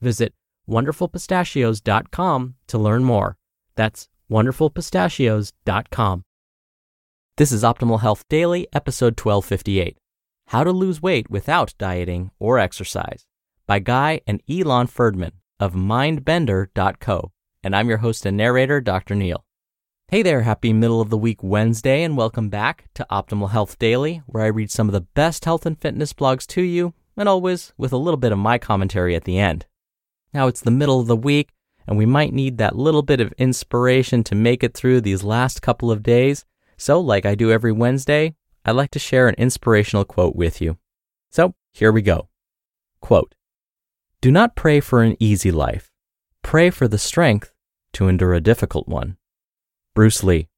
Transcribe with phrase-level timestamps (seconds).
[0.00, 0.34] Visit
[0.68, 3.36] wonderfulpistachios.com to learn more.
[3.74, 6.24] That's wonderfulpistachios.com.
[7.36, 9.98] This is Optimal Health Daily, episode 1258
[10.48, 13.26] How to Lose Weight Without Dieting or Exercise
[13.66, 17.32] by Guy and Elon Ferdman of mindbender.co.
[17.62, 19.14] And I'm your host and narrator, Dr.
[19.14, 19.44] Neal.
[20.08, 24.22] Hey there, happy middle of the week Wednesday, and welcome back to Optimal Health Daily,
[24.26, 27.72] where I read some of the best health and fitness blogs to you, and always
[27.78, 29.66] with a little bit of my commentary at the end.
[30.34, 31.50] Now it's the middle of the week,
[31.86, 35.62] and we might need that little bit of inspiration to make it through these last
[35.62, 36.44] couple of days.
[36.76, 40.76] So, like I do every Wednesday, I'd like to share an inspirational quote with you.
[41.30, 42.28] So, here we go.
[43.00, 43.36] Quote
[44.20, 45.92] Do not pray for an easy life,
[46.42, 47.52] pray for the strength
[47.92, 49.16] to endure a difficult one.
[49.94, 50.48] Bruce Lee.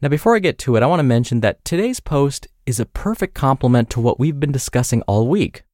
[0.00, 2.86] Now, before I get to it, I want to mention that today's post is a
[2.86, 5.65] perfect complement to what we've been discussing all week.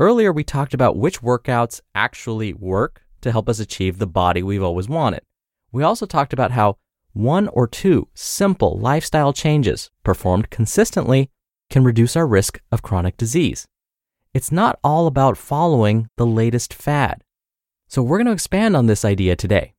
[0.00, 4.62] Earlier, we talked about which workouts actually work to help us achieve the body we've
[4.62, 5.22] always wanted.
[5.72, 6.76] We also talked about how
[7.14, 11.30] one or two simple lifestyle changes performed consistently
[11.68, 13.66] can reduce our risk of chronic disease.
[14.32, 17.24] It's not all about following the latest fad.
[17.88, 19.74] So, we're going to expand on this idea today.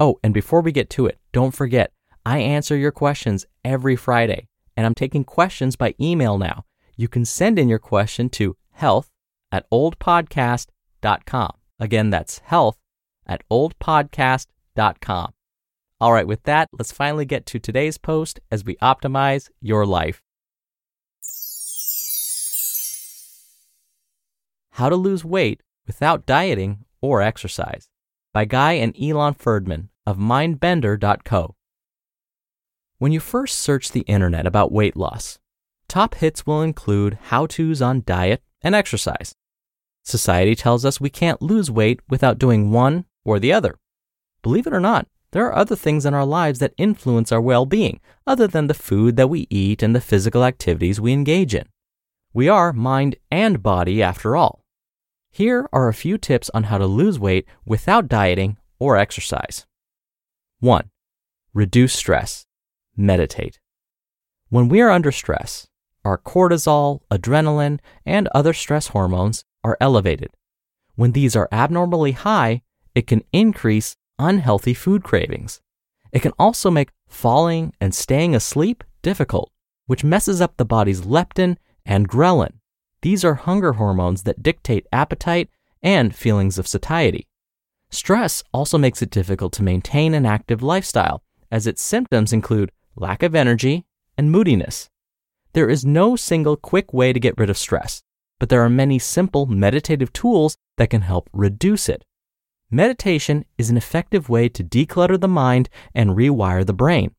[0.00, 1.92] Oh, and before we get to it, don't forget,
[2.26, 6.64] I answer your questions every Friday, and I'm taking questions by email now.
[6.96, 9.11] You can send in your question to health
[9.52, 11.52] at oldpodcast.com.
[11.78, 12.78] Again, that's health
[13.26, 15.34] at oldpodcast.com.
[16.00, 20.20] All right, with that, let's finally get to today's post as we optimize your life.
[24.70, 27.88] How to Lose Weight Without Dieting or Exercise
[28.32, 31.54] by Guy and Elon Ferdman of mindbender.co.
[32.98, 35.38] When you first search the internet about weight loss,
[35.88, 39.34] top hits will include how to's on diet and exercise.
[40.02, 43.78] Society tells us we can't lose weight without doing one or the other.
[44.42, 47.64] Believe it or not, there are other things in our lives that influence our well
[47.64, 51.66] being other than the food that we eat and the physical activities we engage in.
[52.34, 54.64] We are mind and body after all.
[55.30, 59.66] Here are a few tips on how to lose weight without dieting or exercise.
[60.60, 60.90] 1.
[61.54, 62.44] Reduce stress.
[62.96, 63.58] Meditate.
[64.50, 65.68] When we are under stress,
[66.04, 70.30] our cortisol, adrenaline, and other stress hormones are elevated.
[70.94, 72.62] When these are abnormally high,
[72.94, 75.60] it can increase unhealthy food cravings.
[76.12, 79.50] It can also make falling and staying asleep difficult,
[79.86, 82.54] which messes up the body's leptin and ghrelin.
[83.00, 85.48] These are hunger hormones that dictate appetite
[85.82, 87.26] and feelings of satiety.
[87.90, 93.22] Stress also makes it difficult to maintain an active lifestyle, as its symptoms include lack
[93.22, 93.84] of energy
[94.16, 94.88] and moodiness.
[95.52, 98.02] There is no single quick way to get rid of stress,
[98.42, 102.04] but there are many simple meditative tools that can help reduce it.
[102.72, 107.14] Meditation is an effective way to declutter the mind and rewire the brain.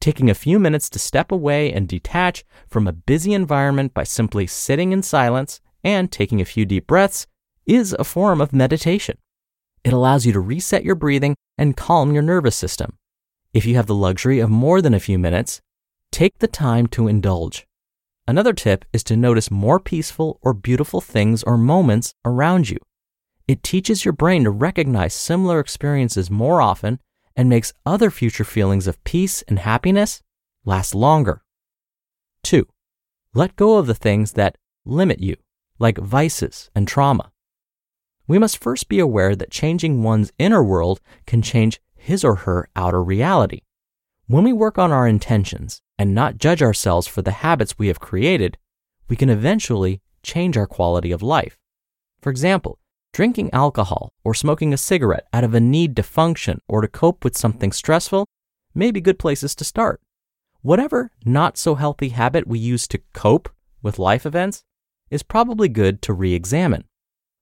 [0.00, 4.48] Taking a few minutes to step away and detach from a busy environment by simply
[4.48, 7.28] sitting in silence and taking a few deep breaths
[7.64, 9.18] is a form of meditation.
[9.84, 12.98] It allows you to reset your breathing and calm your nervous system.
[13.54, 15.60] If you have the luxury of more than a few minutes,
[16.10, 17.68] take the time to indulge.
[18.28, 22.78] Another tip is to notice more peaceful or beautiful things or moments around you.
[23.46, 26.98] It teaches your brain to recognize similar experiences more often
[27.36, 30.22] and makes other future feelings of peace and happiness
[30.64, 31.42] last longer.
[32.42, 32.66] 2.
[33.32, 35.36] Let go of the things that limit you,
[35.78, 37.30] like vices and trauma.
[38.26, 42.68] We must first be aware that changing one's inner world can change his or her
[42.74, 43.60] outer reality.
[44.26, 48.00] When we work on our intentions and not judge ourselves for the habits we have
[48.00, 48.58] created,
[49.08, 51.56] we can eventually change our quality of life.
[52.20, 52.78] For example,
[53.12, 57.24] drinking alcohol or smoking a cigarette out of a need to function or to cope
[57.24, 58.26] with something stressful
[58.74, 60.00] may be good places to start.
[60.60, 63.48] Whatever not so healthy habit we use to cope
[63.82, 64.64] with life events
[65.10, 66.84] is probably good to re examine.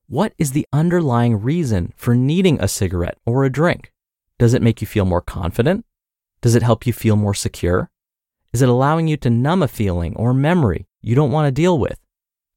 [0.07, 3.91] What is the underlying reason for needing a cigarette or a drink?
[4.39, 5.87] Does it make you feel more confident?
[6.43, 7.91] Does it help you feel more secure?
[8.55, 11.77] Is it allowing you to numb a feeling or memory you don't want to deal
[11.77, 11.99] with?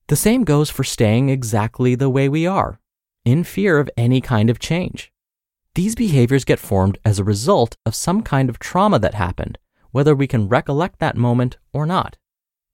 [0.09, 2.79] The same goes for staying exactly the way we are,
[3.25, 5.11] in fear of any kind of change.
[5.73, 9.57] These behaviors get formed as a result of some kind of trauma that happened,
[9.89, 12.19] whether we can recollect that moment or not.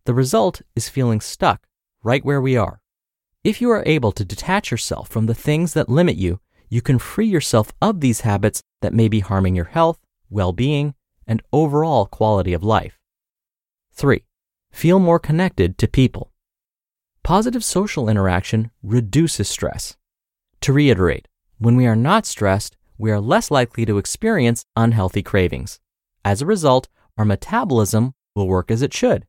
[0.03, 1.65] The result is feeling stuck
[2.03, 2.81] right where we are.
[3.41, 6.99] If you are able to detach yourself from the things that limit you, you can
[6.99, 9.99] free yourself of these habits that may be harming your health,
[10.29, 10.93] well being,
[11.25, 12.99] and overall quality of life.
[13.93, 14.23] 3.
[14.71, 16.31] Feel more connected to people.
[17.23, 19.95] Positive social interaction reduces stress.
[20.61, 25.79] To reiterate, when we are not stressed, we are less likely to experience unhealthy cravings.
[26.25, 29.25] As a result, our metabolism will work as it should.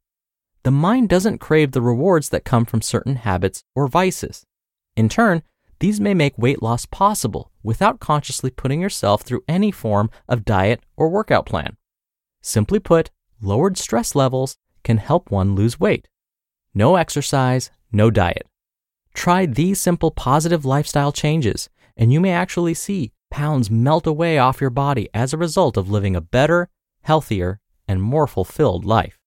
[0.63, 4.47] The mind doesn't crave the rewards that come from certain habits or vices.
[4.97, 5.43] In turn,
[5.79, 10.81] these may make weight loss possible without consciously putting yourself through any form of diet
[10.97, 11.77] or workout plan.
[12.41, 13.11] Simply put,
[13.45, 16.09] lowered stress levels can help one lose weight.
[16.75, 18.47] No exercise, no diet.
[19.15, 24.61] Try these simple positive lifestyle changes, and you may actually see pounds melt away off
[24.61, 26.69] your body as a result of living a better,
[27.03, 29.19] healthier, and more fulfilled life.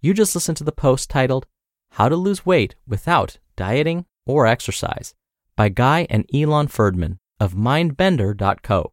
[0.00, 1.46] You just listened to the post titled
[1.90, 5.14] How to Lose Weight Without Dieting or Exercise
[5.56, 8.92] by Guy and Elon Ferdman of mindbender.co.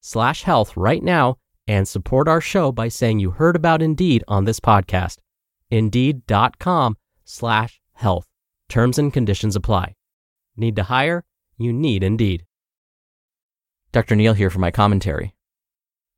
[0.00, 1.36] slash health right now
[1.66, 5.18] and support our show by saying you heard about Indeed on this podcast.
[5.70, 8.26] Indeed.com slash health.
[8.68, 9.94] Terms and conditions apply.
[10.56, 11.24] Need to hire?
[11.56, 12.44] You need Indeed.
[13.92, 14.16] Dr.
[14.16, 15.34] Neal here for my commentary.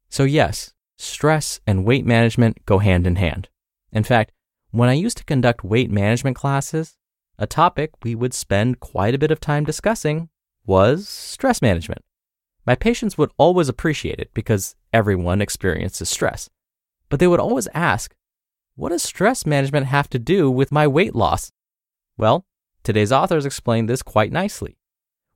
[0.08, 3.48] So, yes, stress and weight management go hand in hand.
[3.92, 4.32] In fact,
[4.70, 6.96] when I used to conduct weight management classes,
[7.38, 10.28] a topic we would spend quite a bit of time discussing
[10.64, 12.02] was stress management.
[12.66, 16.48] My patients would always appreciate it because everyone experiences stress.
[17.08, 18.14] But they would always ask,
[18.76, 21.52] what does stress management have to do with my weight loss?
[22.16, 22.46] Well,
[22.84, 24.76] today's authors explain this quite nicely.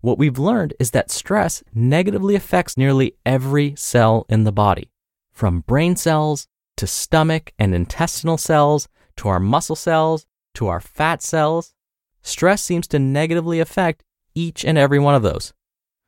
[0.01, 4.93] What we've learned is that stress negatively affects nearly every cell in the body,
[5.33, 11.23] from brain cells to stomach and intestinal cells to our muscle cells to our fat
[11.23, 11.75] cells.
[12.23, 14.03] Stress seems to negatively affect
[14.35, 15.53] each and every one of those.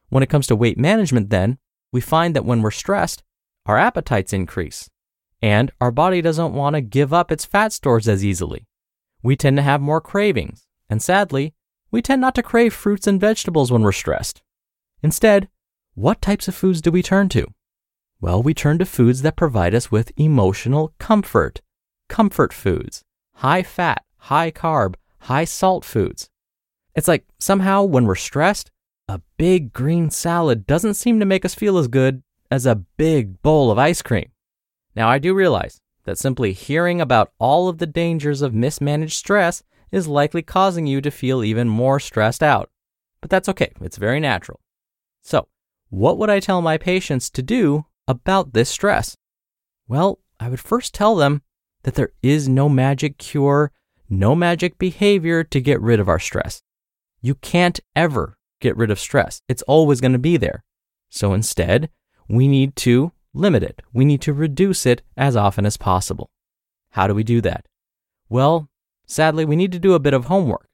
[0.09, 1.59] When it comes to weight management, then,
[1.93, 3.23] we find that when we're stressed,
[3.67, 4.88] our appetites increase,
[5.43, 8.67] and our body doesn't want to give up its fat stores as easily.
[9.23, 11.55] We tend to have more cravings, and sadly,
[11.91, 14.43] we tend not to crave fruits and vegetables when we're stressed.
[15.03, 15.49] Instead,
[15.95, 17.47] what types of foods do we turn to?
[18.21, 21.61] Well, we turn to foods that provide us with emotional comfort.
[22.09, 26.31] Comfort foods, high fat, high carb, high salt foods.
[26.95, 28.71] It's like somehow when we're stressed,
[29.09, 33.41] a big green salad doesn't seem to make us feel as good as a big
[33.43, 34.31] bowl of ice cream.
[34.95, 39.62] Now, I do realize that simply hearing about all of the dangers of mismanaged stress
[39.91, 42.71] is likely causing you to feel even more stressed out.
[43.21, 44.61] But that's okay, it's very natural.
[45.23, 45.49] So,
[45.88, 49.17] what would I tell my patients to do about this stress?
[49.87, 51.43] Well, I would first tell them
[51.83, 53.73] that there is no magic cure,
[54.09, 56.62] no magic behavior to get rid of our stress.
[57.21, 59.43] You can't ever get rid of stress.
[59.49, 60.65] It's always going to be there.
[61.09, 61.91] So instead,
[62.29, 63.83] we need to limit it.
[63.93, 66.31] We need to reduce it as often as possible.
[66.91, 67.67] How do we do that?
[68.29, 68.69] Well,
[69.07, 70.69] sadly, we need to do a bit of homework.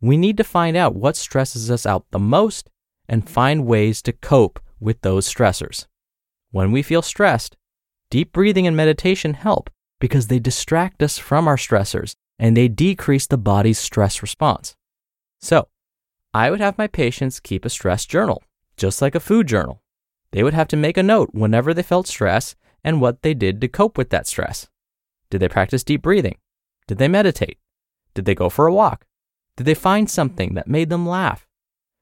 [0.00, 2.70] We need to find out what stresses us out the most
[3.08, 5.86] and find ways to cope with those stressors.
[6.50, 7.56] When we feel stressed,
[8.10, 13.26] deep breathing and meditation help because they distract us from our stressors and they decrease
[13.26, 14.76] the body's stress response.
[15.40, 15.68] So,
[16.34, 18.42] I would have my patients keep a stress journal,
[18.76, 19.80] just like a food journal.
[20.32, 23.60] They would have to make a note whenever they felt stress and what they did
[23.60, 24.66] to cope with that stress.
[25.30, 26.38] Did they practice deep breathing?
[26.88, 27.58] Did they meditate?
[28.14, 29.06] Did they go for a walk?
[29.56, 31.46] Did they find something that made them laugh?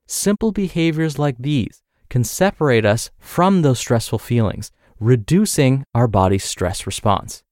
[0.06, 6.86] Simple behaviors like these can separate us from those stressful feelings, reducing our body's stress
[6.86, 7.42] response.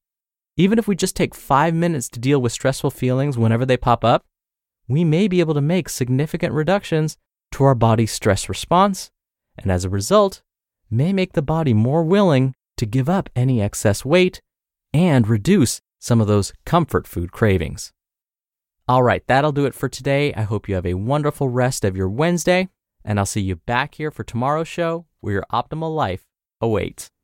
[0.57, 4.03] Even if we just take five minutes to deal with stressful feelings whenever they pop
[4.03, 4.25] up,
[4.87, 7.17] we may be able to make significant reductions
[7.51, 9.11] to our body's stress response,
[9.57, 10.41] and as a result,
[10.89, 14.41] may make the body more willing to give up any excess weight
[14.93, 17.93] and reduce some of those comfort food cravings.
[18.87, 20.33] All right, that'll do it for today.
[20.33, 22.69] I hope you have a wonderful rest of your Wednesday,
[23.05, 26.25] and I'll see you back here for tomorrow's show where your optimal life
[26.59, 27.11] awaits.